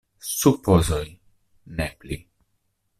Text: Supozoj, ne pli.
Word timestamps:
Supozoj, 0.35 1.05
ne 1.79 1.91
pli. 1.99 2.21